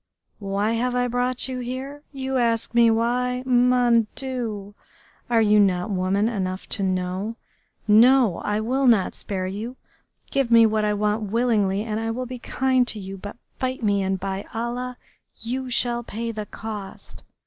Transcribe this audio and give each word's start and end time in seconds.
Why 0.39 0.71
have 0.71 0.95
I 0.95 1.07
brought 1.07 1.47
you 1.47 1.59
here? 1.59 2.01
You 2.11 2.37
ask 2.37 2.73
me 2.73 2.89
why? 2.89 3.43
Mon 3.45 4.07
Dieu! 4.15 4.73
Are 5.29 5.43
you 5.43 5.59
not 5.59 5.91
woman 5.91 6.27
enough 6.27 6.67
to 6.69 6.81
know? 6.81 7.35
No! 7.87 8.37
I 8.39 8.61
will 8.61 8.87
not 8.87 9.13
spare 9.13 9.45
you. 9.45 9.75
Give 10.31 10.49
me 10.49 10.65
what 10.65 10.85
I 10.85 10.95
want 10.95 11.29
willingly 11.31 11.83
and 11.83 11.99
I 11.99 12.09
will 12.09 12.25
be 12.25 12.39
kind 12.39 12.87
to 12.87 12.99
you, 12.99 13.15
but 13.15 13.37
fight 13.59 13.83
me, 13.83 14.01
and 14.01 14.19
by 14.19 14.43
Allah! 14.55 14.97
you 15.39 15.69
shall 15.69 16.01
pay 16.01 16.31
the 16.31 16.47
cost!... 16.47 17.23